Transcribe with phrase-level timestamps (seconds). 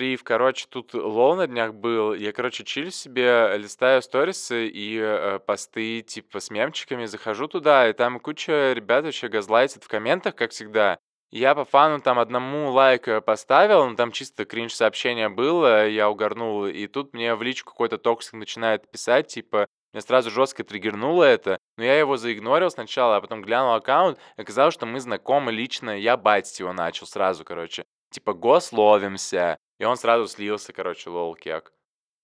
[0.00, 2.14] Прив, короче, тут лол на днях был.
[2.14, 7.92] Я, короче, чилю себе, листаю сторисы и э, посты типа с мемчиками, захожу туда, и
[7.92, 10.98] там куча ребят вообще газлайтят в комментах, как всегда.
[11.30, 16.08] Я по фану там одному лайк э, поставил, ну там чисто кринж сообщение было, я
[16.08, 21.24] угорнул, и тут мне в личку какой-то токсик начинает писать, типа, меня сразу жестко триггернуло
[21.24, 25.90] это, но я его заигнорил сначала, а потом глянул аккаунт, оказалось, что мы знакомы лично,
[25.90, 27.84] я байтить его начал сразу, короче.
[28.10, 29.58] Типа, гословимся.
[29.80, 31.72] И он сразу слился, короче, лол кек.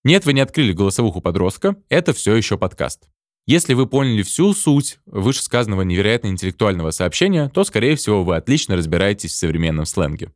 [0.03, 3.09] Нет, вы не открыли голосовуху подростка, это все еще подкаст.
[3.47, 9.31] Если вы поняли всю суть вышесказанного невероятно интеллектуального сообщения, то, скорее всего, вы отлично разбираетесь
[9.31, 10.31] в современном сленге.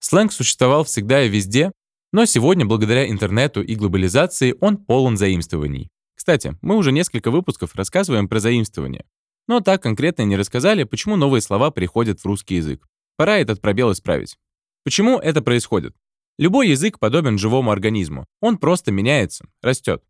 [0.00, 1.72] Сленг существовал всегда и везде,
[2.10, 5.90] но сегодня, благодаря интернету и глобализации, он полон заимствований.
[6.14, 9.04] Кстати, мы уже несколько выпусков рассказываем про заимствования.
[9.46, 12.86] Но так конкретно не рассказали, почему новые слова приходят в русский язык.
[13.16, 14.38] Пора этот пробел исправить.
[14.84, 15.94] Почему это происходит?
[16.38, 18.26] Любой язык подобен живому организму.
[18.40, 20.02] Он просто меняется, растет.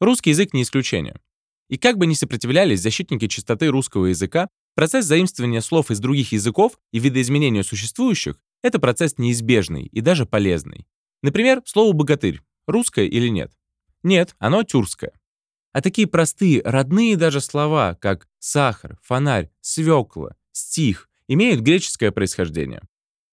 [0.00, 1.16] Русский язык не исключение.
[1.68, 6.78] И как бы ни сопротивлялись защитники чистоты русского языка, процесс заимствования слов из других языков
[6.92, 10.86] и видоизменения существующих— это процесс неизбежный и даже полезный.
[11.22, 13.52] Например, слово «богатырь»— русское или нет?
[14.02, 15.12] Нет, оно тюркское.
[15.72, 22.82] А такие простые, родные даже слова, как сахар, фонарь, свекла, стих, имеют греческое происхождение.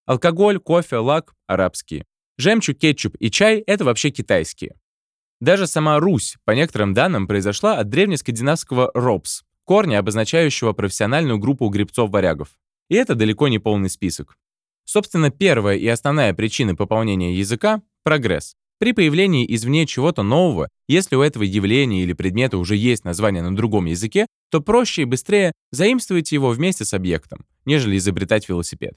[0.06, 2.06] Алкоголь, кофе, лак— арабские.
[2.40, 4.76] Жемчуг, кетчуп и чай— это вообще китайские.
[5.42, 12.48] Даже сама Русь, по некоторым данным, произошла от древнескандинавского «робс», корня, обозначающего профессиональную группу гребцов-варягов.
[12.90, 14.38] И это далеко не полный список.
[14.86, 18.56] Собственно, первая и основная причина пополнения языка— прогресс.
[18.78, 23.54] При появлении извне чего-то нового, если у этого явления или предмета уже есть название на
[23.54, 28.94] другом языке, то проще и быстрее заимствовать его вместе с объектом, нежели изобретать велосипед.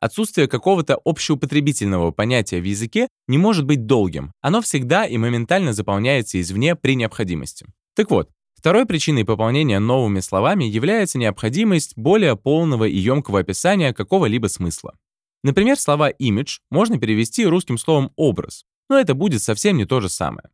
[0.00, 4.32] Отсутствие какого-то общеупотребительного понятия в языке не может быть долгим.
[4.40, 7.66] Оно всегда и моментально заполняется извне при необходимости.
[7.94, 14.48] Так вот, второй причиной пополнения новыми словами является необходимость более полного и емкого описания какого-либо
[14.48, 14.94] смысла.
[15.42, 20.08] Например, слова «имидж» можно перевести русским словом «образ», но это будет совсем не то же
[20.08, 20.48] самое.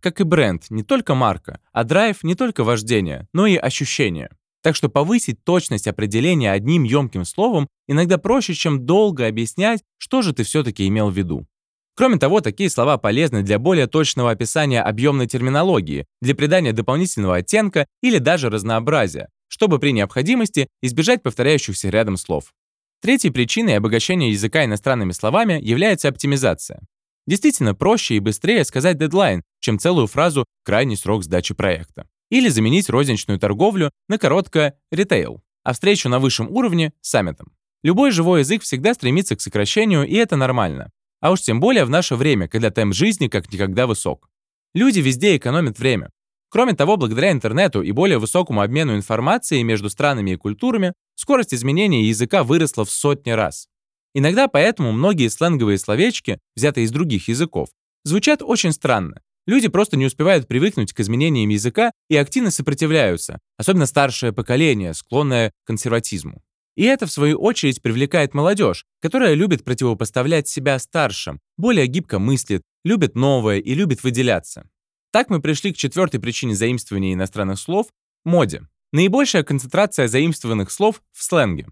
[0.00, 4.30] Как и бренд, не только марка, а драйв не только вождение, но и ощущение.
[4.62, 10.32] Так что повысить точность определения одним емким словом иногда проще, чем долго объяснять, что же
[10.32, 11.46] ты все-таки имел в виду.
[11.94, 17.86] Кроме того, такие слова полезны для более точного описания объемной терминологии, для придания дополнительного оттенка
[18.02, 22.52] или даже разнообразия, чтобы при необходимости избежать повторяющихся рядом слов.
[23.00, 26.80] Третьей причиной обогащения языка иностранными словами является оптимизация.
[27.26, 32.88] Действительно проще и быстрее сказать дедлайн, чем целую фразу «крайний срок сдачи проекта» или заменить
[32.88, 37.52] розничную торговлю на короткое «ритейл», а встречу на высшем уровне— саммитом.
[37.82, 40.90] Любой живой язык всегда стремится к сокращению, и это нормально.
[41.20, 44.28] А уж тем более в наше время, когда темп жизни как никогда высок.
[44.74, 46.10] Люди везде экономят время.
[46.48, 52.04] Кроме того, благодаря интернету и более высокому обмену информацией между странами и культурами, скорость изменения
[52.04, 53.68] языка выросла в сотни раз.
[54.14, 57.68] Иногда поэтому многие сленговые словечки, взятые из других языков,
[58.04, 63.86] звучат очень странно, Люди просто не успевают привыкнуть к изменениям языка и активно сопротивляются, особенно
[63.86, 66.42] старшее поколение, склонное к консерватизму.
[66.76, 72.62] И это, в свою очередь, привлекает молодежь, которая любит противопоставлять себя старшим, более гибко мыслит,
[72.84, 74.68] любит новое и любит выделяться.
[75.10, 77.86] Так мы пришли к четвертой причине заимствования иностранных слов—
[78.24, 78.68] моде.
[78.92, 81.66] Наибольшая концентрация заимствованных слов в сленге.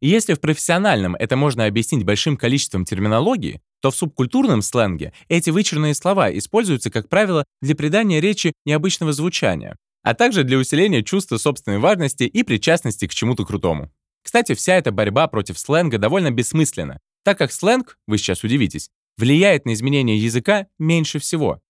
[0.00, 5.92] Если в профессиональном это можно объяснить большим количеством терминологии, то в субкультурном сленге эти вычурные
[5.92, 11.80] слова используются, как правило, для придания речи необычного звучания, а также для усиления чувства собственной
[11.80, 13.92] важности и причастности к чему-то крутому.
[14.22, 18.88] Кстати, вся эта борьба против сленга довольно бессмысленна, так как сленг, вы сейчас удивитесь,
[19.18, 21.60] влияет на изменение языка меньше всего.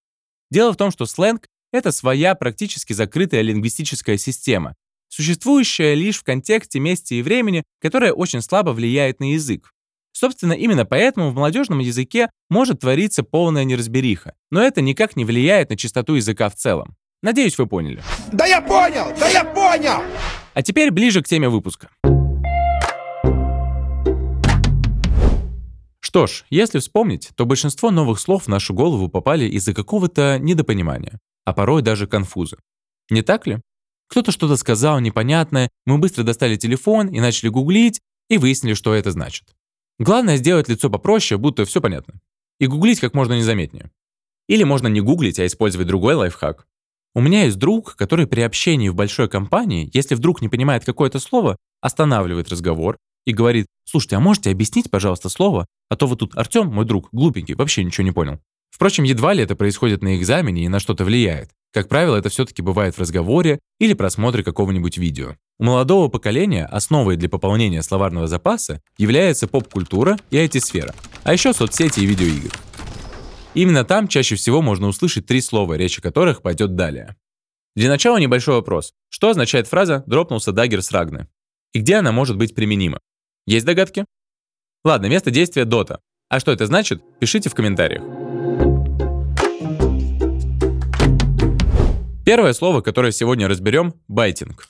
[0.53, 4.77] Дело в том, что сленг— это своя практически закрытая лингвистическая система,
[5.09, 9.74] существующая лишь в контексте, месте и времени, которая очень слабо влияет на язык.
[10.17, 15.71] Собственно, именно поэтому в молодежном языке может твориться полная неразбериха, но это никак не влияет
[15.71, 16.95] на чистоту языка в целом.
[17.21, 18.01] Надеюсь, вы поняли.
[18.33, 19.07] Да я понял!
[19.19, 20.03] Да я понял!
[20.55, 21.89] А теперь ближе к теме выпуска.
[26.01, 31.19] Что ж, если вспомнить, то большинство новых слов в нашу голову попали из-за какого-то недопонимания,
[31.45, 32.57] а порой даже конфуза.
[33.11, 33.59] Не так ли?
[34.09, 39.11] Кто-то что-то сказал непонятное, мы быстро достали телефон и начали гуглить, и выяснили, что это
[39.11, 39.49] значит.
[39.99, 42.15] Главное сделать лицо попроще, будто все понятно.
[42.59, 43.91] И гуглить как можно незаметнее.
[44.49, 46.67] Или можно не гуглить, а использовать другой лайфхак.
[47.15, 51.21] У меня есть друг, который при общении в большой компании, если вдруг не понимает какое-то
[51.21, 55.67] слово, останавливает разговор и говорит, слушайте, а можете объяснить, пожалуйста, слово?
[55.89, 58.41] А то вот тут Артем, мой друг, глупенький, вообще ничего не понял.
[58.71, 61.51] Впрочем, едва ли это происходит на экзамене и на что-то влияет.
[61.73, 65.37] Как правило, это все-таки бывает в разговоре или просмотре какого-нибудь видео.
[65.61, 70.93] У молодого поколения основой для пополнения словарного запаса является поп-культура и IT-сфера,
[71.23, 72.51] а еще соцсети и видеоигры.
[73.55, 77.15] Именно там чаще всего можно услышать три слова, речь о которых пойдет далее.
[77.77, 78.95] Для начала небольшой вопрос.
[79.09, 81.29] Что означает фраза «дропнулся дагер с Рагны»?
[81.73, 82.99] И где она может быть применима?
[83.47, 84.07] Есть догадки?
[84.85, 86.01] Ладно, место действия Дота.
[86.29, 87.01] А что это значит?
[87.21, 88.03] Пишите в комментариях.
[92.25, 94.67] Первое слово, которое сегодня разберем– байтинг.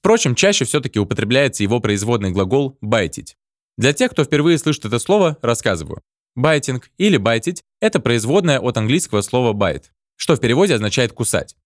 [0.00, 3.36] Впрочем, чаще все-таки употребляется его производный глагол «байтить».
[3.76, 6.02] Для тех, кто впервые слышит это слово, рассказываю.
[6.34, 9.86] Байтинг или байтить– это производное от английского слова bite,
[10.16, 11.56] что в переводе означает «кусать».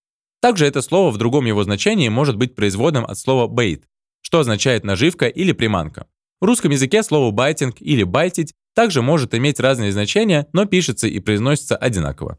[0.41, 3.83] Также это слово в другом его значении может быть производным от слова bait,
[4.21, 6.07] что означает наживка или приманка.
[6.41, 11.19] В русском языке слово байтинг или байтить также может иметь разные значения, но пишется и
[11.19, 12.37] произносится одинаково.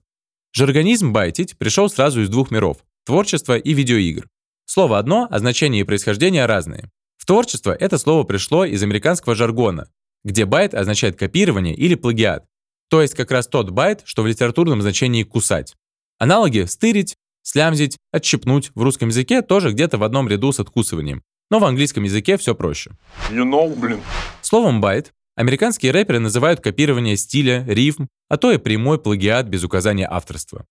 [0.52, 4.28] Жаргонизм байтить пришел сразу из двух миров– творчества и видеоигр.
[4.66, 6.90] Слово одно, а значение и происхождение разные.
[7.16, 9.88] В творчество это слово пришло из американского жаргона,
[10.24, 12.44] где bite означает копирование или плагиат,
[12.88, 15.74] то есть как раз тот bite, что в литературном значении «кусать».
[16.18, 21.58] Аналоги «стырить», «слямзить», «отщипнуть» в русском языке тоже где-то в одном ряду с откусыванием, но
[21.58, 22.92] в английском языке все проще.
[23.30, 24.00] You know, блин.
[24.42, 30.06] Словом bite американские рэперы называют копирование стиля, рифм, а то и прямой плагиат без указания
[30.08, 30.64] авторства.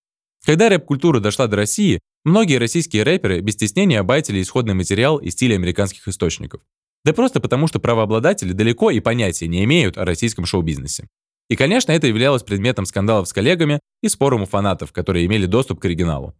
[0.46, 5.54] Когда рэп-культура дошла до России, многие российские рэперы без стеснения байтили исходный материал и стиль
[5.54, 6.62] американских источников.
[7.06, 11.08] Да просто потому, что правообладатели далеко и понятия не имеют о российском шоу-бизнесе.
[11.50, 15.80] И, конечно, это являлось предметом скандалов с коллегами и спором у фанатов, которые имели доступ
[15.80, 16.34] к оригиналу.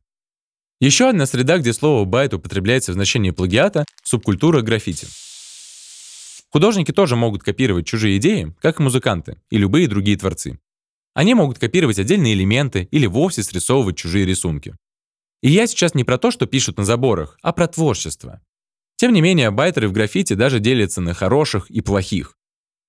[0.80, 5.08] Еще одна среда, где слово «байт» употребляется в значении плагиата– субкультура граффити.
[6.50, 10.60] Художники тоже могут копировать чужие идеи, как и музыканты и любые другие творцы.
[11.14, 14.76] Они могут копировать отдельные элементы или вовсе срисовывать чужие рисунки.
[15.44, 18.42] И я сейчас не про то, что пишут на заборах, а про творчество.
[18.96, 22.38] Тем не менее, байтеры в граффити даже делятся на хороших и плохих.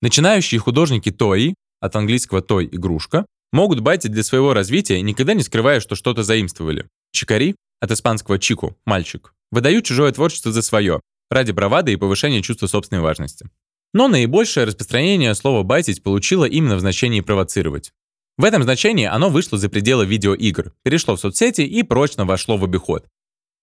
[0.00, 5.80] Начинающие художники тои, от английского той– игрушка, могут байтить для своего развития, никогда не скрывая,
[5.80, 6.86] что что-то заимствовали.
[7.10, 11.00] Чикари, от испанского чику– мальчик, выдают чужое творчество за свое,
[11.30, 13.48] ради бравады и повышения чувства собственной важности.
[13.92, 17.92] Но наибольшее распространение слова «байтить» получило именно в значении «провоцировать».
[18.36, 22.64] В этом значении оно вышло за пределы видеоигр, перешло в соцсети и прочно вошло в
[22.64, 23.06] обиход.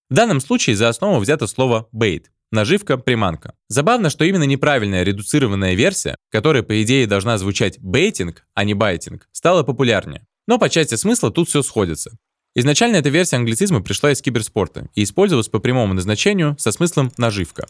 [0.09, 3.53] В данном случае за основу взято слово «bait» Наживка, приманка.
[3.69, 9.29] Забавно, что именно неправильная редуцированная версия, которая по идее должна звучать бейтинг, а не байтинг,
[9.31, 10.27] стала популярнее.
[10.47, 12.11] Но по части смысла тут все сходится.
[12.53, 17.67] Изначально эта версия англицизма пришла из киберспорта и использовалась по прямому назначению со смыслом «наживка».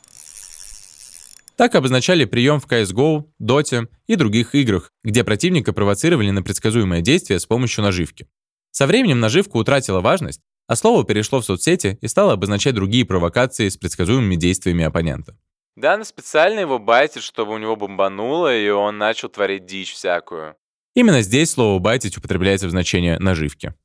[1.62, 7.40] Так обозначали прием в CSGO, Dota и других играх, где противника провоцировали на предсказуемое действие
[7.40, 8.28] с помощью наживки.
[8.72, 13.70] Со временем наживка утратила важность, а слово перешло в соцсети и стало обозначать другие провокации
[13.70, 15.38] с предсказуемыми действиями оппонента.
[15.76, 20.56] Да, она специально его байтит, чтобы у него бомбануло, и он начал творить дичь всякую.
[20.96, 23.76] Именно здесь слово «байтить» употребляется в значении «наживки».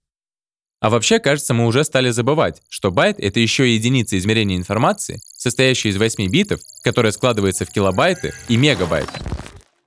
[0.81, 5.89] А вообще, кажется, мы уже стали забывать, что байт— это еще единица измерения информации, состоящая
[5.89, 9.21] из 8 битов, которая складывается в килобайты и мегабайты.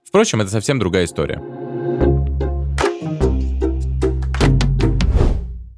[0.08, 1.40] Впрочем, это совсем другая история.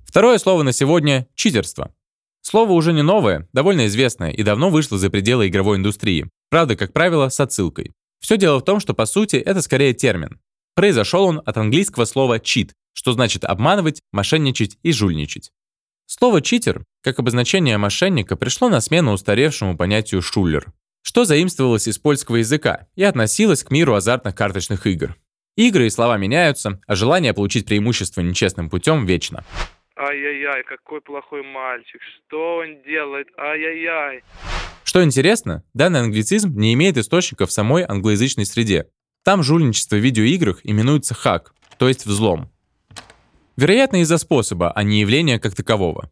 [0.06, 1.94] Второе слово на сегодня— читерство.
[2.42, 6.30] Слово уже не новое, довольно известное и давно вышло за пределы игровой индустрии.
[6.50, 7.92] Правда, как правило, с отсылкой.
[8.22, 10.40] Все дело в том, что по сути это скорее термин.
[10.74, 15.52] Произошел он от английского слова cheat, что значит обманывать, мошенничать и жульничать.
[16.06, 20.66] Слово «читер», как обозначение мошенника, пришло на смену устаревшему понятию «шулер»,
[21.02, 25.16] что заимствовалось из польского языка и относилось к миру азартных карточных игр.
[25.56, 29.46] Игры и слова меняются, а желание получить преимущество нечестным путем вечно.
[29.98, 32.02] Ай-яй-яй, какой плохой мальчик.
[32.28, 33.28] Что он делает?
[33.38, 34.24] Ай-яй-яй.
[34.84, 38.88] Что интересно, данный англицизм не имеет источников в самой англоязычной среде.
[39.24, 42.51] Там жульничество в видеоиграх именуется хак, то есть взлом.
[43.58, 46.10] Вероятно, из-за способа, а не явления как такового.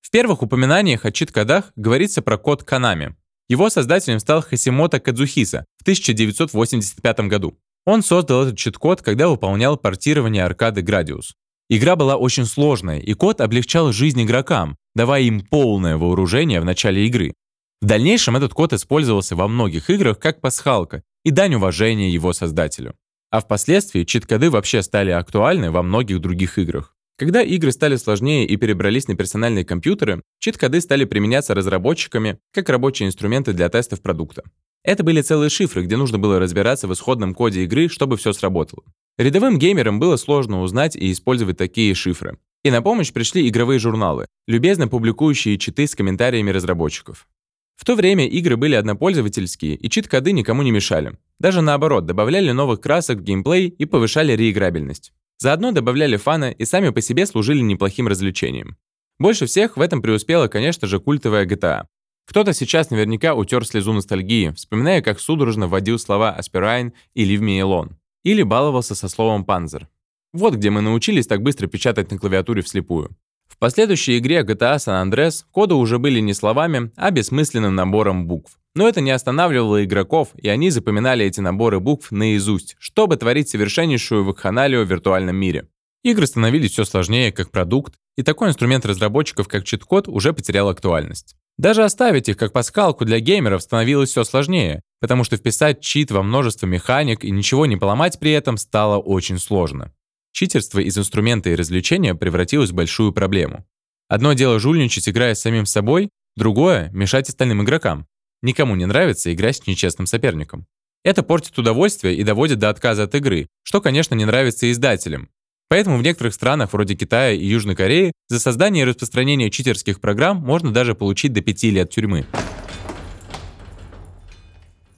[0.00, 3.16] В первых упоминаниях о чит-кодах говорится про код Канами.
[3.48, 7.58] Его создателем стал Хасимото Кадзухиса в 1985 году.
[7.84, 11.34] Он создал этот чит-код, когда выполнял портирование аркады Gradius.
[11.68, 17.06] Игра была очень сложная, и код облегчал жизнь игрокам, давая им полное вооружение в начале
[17.06, 17.34] игры.
[17.80, 22.94] В дальнейшем этот код использовался во многих играх как пасхалка и дань уважения его создателю.
[23.36, 26.94] А впоследствии чит-коды вообще стали актуальны во многих других играх.
[27.18, 33.08] Когда игры стали сложнее и перебрались на персональные компьютеры, чит-коды стали применяться разработчиками как рабочие
[33.08, 34.42] инструменты для тестов продукта.
[34.84, 38.84] Это были целые шифры, где нужно было разбираться в исходном коде игры, чтобы все сработало.
[39.18, 42.38] Рядовым геймерам было сложно узнать и использовать такие шифры.
[42.64, 47.28] И на помощь пришли игровые журналы, любезно публикующие читы с комментариями разработчиков.
[47.76, 51.18] В то время игры были однопользовательские, и чит-коды никому не мешали.
[51.38, 55.12] Даже наоборот, добавляли новых красок в геймплей и повышали реиграбельность.
[55.38, 58.76] Заодно добавляли фана и сами по себе служили неплохим развлечением.
[59.18, 61.84] Больше всех в этом преуспела, конечно же, культовая GTA.
[62.26, 67.60] Кто-то сейчас наверняка утер слезу ностальгии, вспоминая, как судорожно вводил слова «Aspirine» и «Leave me
[67.60, 67.92] alone».
[68.24, 69.84] Или баловался со словом «Panzer».
[70.32, 73.16] Вот где мы научились так быстро печатать на клавиатуре вслепую.
[73.56, 78.58] В последующей игре GTA San Andreas коды уже были не словами, а бессмысленным набором букв.
[78.74, 84.26] Но это не останавливало игроков, и они запоминали эти наборы букв наизусть, чтобы творить совершеннейшую
[84.26, 85.68] вакханалию в виртуальном мире.
[86.04, 91.34] Игры становились все сложнее как продукт, и такой инструмент разработчиков, как чит-код, уже потерял актуальность.
[91.56, 96.22] Даже оставить их как паскалку для геймеров становилось все сложнее, потому что вписать чит во
[96.22, 99.94] множество механик и ничего не поломать при этом стало очень сложно.
[100.38, 103.64] Читерство из инструмента и развлечения превратилось в большую проблему.
[104.06, 108.06] Одно дело жульничать, играя с самим собой, другое— мешать остальным игрокам.
[108.42, 110.66] Никому не нравится играть с нечестным соперником.
[111.04, 115.30] Это портит удовольствие и доводит до отказа от игры, что, конечно, не нравится издателям,
[115.68, 120.36] Поэтому в некоторых странах, вроде Китая и Южной Кореи, за создание и распространение читерских программ
[120.36, 122.26] можно даже получить до 5 лет тюрьмы.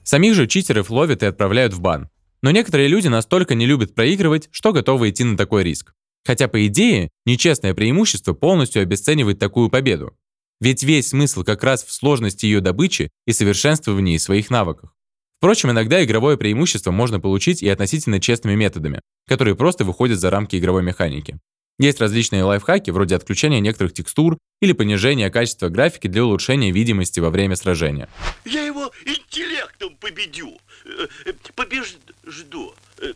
[0.03, 2.09] Самих же читеров ловят и отправляют в бан.
[2.41, 5.93] Но некоторые люди настолько не любят проигрывать, что готовы идти на такой риск.
[6.25, 10.17] Хотя, по идее, нечестное преимущество полностью обесценивает такую победу.
[10.61, 14.91] Ведь весь смысл как раз в сложности ее добычи и совершенствовании своих навыков.
[15.37, 20.57] Впрочем, иногда игровое преимущество можно получить и относительно честными методами, которые просто выходят за рамки
[20.57, 21.39] игровой механики.
[21.77, 27.29] Есть различные лайфхаки, вроде отключения некоторых текстур или понижения качества графики для улучшения видимости во
[27.29, 28.09] время сражения.
[28.43, 30.59] Я его интеллектом победю.
[30.97, 32.73] Э, э, побежду.
[32.99, 33.13] Э,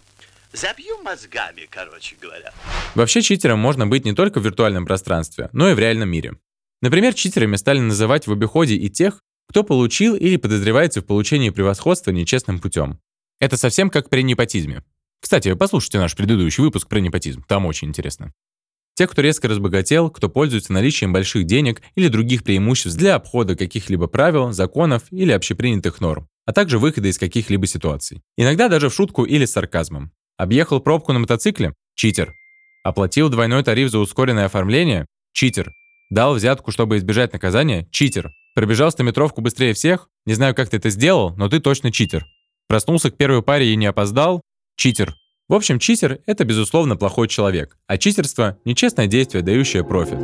[0.54, 2.54] забью мозгами, короче говоря.
[2.96, 6.38] Вообще читером можно быть не только в виртуальном пространстве, но и в реальном мире.
[6.82, 12.12] Например, читерами стали называть в обиходе и тех, кто получил или подозревается в получении превосходства
[12.12, 13.00] нечестным путем.
[13.40, 14.84] Это совсем как при непотизме.
[15.22, 18.34] Кстати, послушайте наш предыдущий выпуск про непотизм, там очень интересно.
[18.96, 24.08] Те, кто резко разбогател, кто пользуется наличием больших денег или других преимуществ для обхода каких-либо
[24.08, 28.22] правил, законов или общепринятых норм, а также выхода из каких-либо ситуаций.
[28.38, 30.12] Иногда даже в шутку или с сарказмом.
[30.38, 31.74] Объехал пробку на мотоцикле?
[31.96, 32.34] Читер.
[32.84, 35.06] Оплатил двойной тариф за ускоренное оформление?
[35.34, 35.72] Читер.
[36.10, 37.88] Дал взятку, чтобы избежать наказания?
[37.92, 38.30] Читер.
[38.56, 40.10] Пробежал стометровку быстрее всех?
[40.26, 42.26] Не знаю, как ты это сделал, но ты точно читер.
[42.68, 44.42] Проснулся к первой паре и не опоздал?
[44.76, 45.16] Читер.
[45.50, 50.18] В общем, читер— это, безусловно, плохой человек, а читерство— нечестное действие, дающее профит.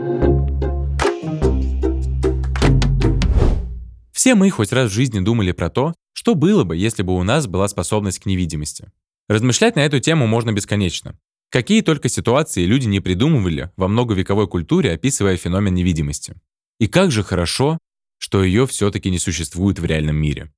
[4.14, 7.24] Все мы хоть раз в жизни думали про то, что было бы, если бы у
[7.24, 8.92] нас была способность к невидимости.
[9.30, 11.18] Размышлять на эту тему можно бесконечно.
[11.50, 16.36] Какие только ситуации люди не придумывали во многовековой культуре, описывая феномен невидимости.
[16.78, 17.78] И как же хорошо,
[18.18, 20.52] что ее все-таки не существует в реальном мире.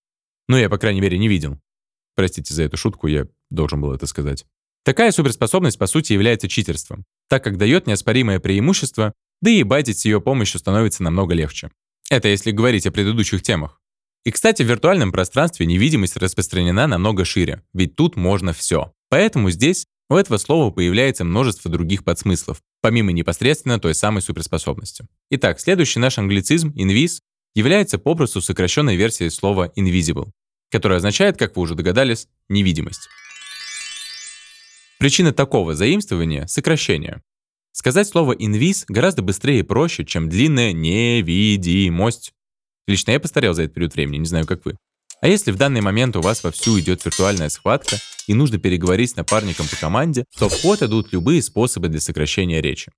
[0.47, 1.59] Ну, я, по крайней мере, не видел.
[2.15, 4.47] Простите за эту шутку, я должен был это сказать.
[4.83, 10.05] Такая суперспособность, по сути, является читерством, так как дает неоспоримое преимущество, да и байтить с
[10.05, 11.69] ее помощью становится намного легче.
[12.09, 13.80] Это если говорить о предыдущих темах.
[14.23, 18.93] И, кстати, в виртуальном пространстве невидимость распространена намного шире, ведь тут можно все.
[19.09, 25.07] Поэтому здесь у этого слова появляется множество других подсмыслов, помимо непосредственно той самой суперспособности.
[25.29, 27.21] Итак, следующий наш англицизм, инвиз,
[27.55, 30.29] является попросту сокращенной версией слова invisible,
[30.69, 33.09] которое означает, как вы уже догадались, невидимость.
[34.99, 37.21] Причина такого заимствования— сокращение.
[37.71, 42.33] Сказать слово «инвиз» гораздо быстрее и проще, чем длинное «невидимость».
[42.87, 44.77] Лично я постарел за этот период времени, не знаю, как вы.
[45.21, 49.15] А если в данный момент у вас вовсю идет виртуальная схватка и нужно переговорить с
[49.15, 52.91] напарником по команде, то в ход идут любые способы для сокращения речи.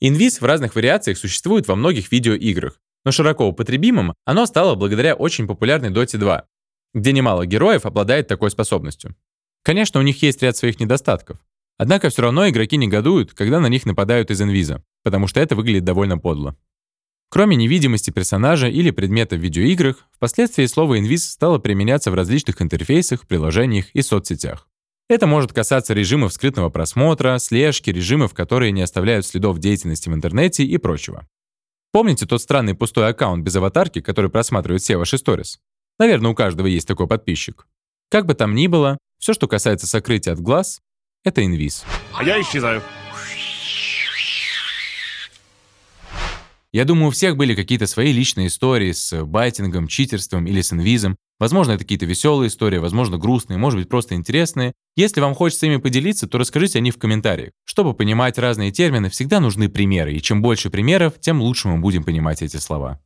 [0.00, 5.46] Инвиз в разных вариациях существует во многих видеоиграх, но широко употребимым оно стало благодаря очень
[5.46, 6.44] популярной Dota 2,
[6.94, 9.14] где немало героев обладает такой способностью.
[9.62, 11.38] Конечно, у них есть ряд своих недостатков.
[11.78, 15.84] Однако все равно игроки негодуют, когда на них нападают из инвиза, потому что это выглядит
[15.84, 16.56] довольно подло.
[17.28, 23.26] Кроме невидимости персонажа или предмета в видеоиграх, впоследствии слово «инвиз» стало применяться в различных интерфейсах,
[23.26, 24.68] приложениях и соцсетях.
[25.08, 30.64] Это может касаться режимов скрытного просмотра, слежки, режимов, которые не оставляют следов деятельности в интернете
[30.64, 31.26] и прочего.
[31.92, 35.60] Помните тот странный пустой аккаунт без аватарки, который просматривает все ваши сторис?
[35.98, 37.66] Наверное, у каждого есть такой подписчик.
[38.10, 40.80] Как бы там ни было, все, что касается сокрытия от глаз,
[41.24, 41.84] это инвиз.
[42.14, 42.82] А я исчезаю.
[46.76, 51.16] Я думаю, у всех были какие-то свои личные истории с байтингом, читерством или с инвизом.
[51.38, 54.74] Возможно, это какие-то веселые истории, возможно, грустные, может быть, просто интересные.
[54.94, 57.52] Если вам хочется ими поделиться, то расскажите о них в комментариях.
[57.64, 62.04] Чтобы понимать разные термины, всегда нужны примеры, и чем больше примеров, тем лучше мы будем
[62.04, 63.00] понимать эти слова.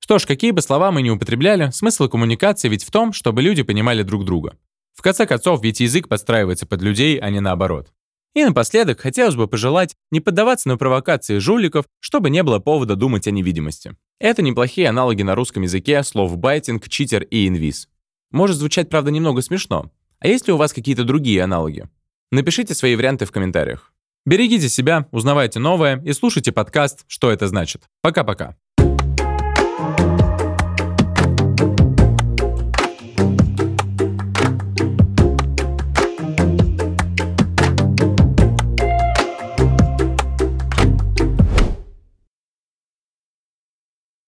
[0.00, 3.62] Что ж, какие бы слова мы ни употребляли, смысл коммуникации ведь в том, чтобы люди
[3.62, 4.56] понимали друг друга.
[4.94, 7.92] В конце концов, ведь язык подстраивается под людей, а не наоборот.
[8.36, 13.26] И напоследок хотелось бы пожелать не поддаваться на провокации жуликов, чтобы не было повода думать
[13.26, 13.96] о невидимости.
[14.20, 17.88] Это неплохие аналоги на русском языке слов байтинг, читер и инвиз.
[18.30, 19.90] Может звучать, правда, немного смешно.
[20.18, 21.88] А есть ли у вас какие-то другие аналоги?
[22.30, 23.94] Напишите свои варианты в комментариях.
[24.26, 27.84] Берегите себя, узнавайте новое и слушайте подкаст «Что это значит».
[28.02, 28.58] Пока-пока.